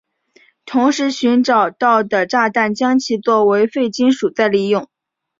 [0.65, 4.89] 同时寻找到的炸弹将其作为废金属再利用。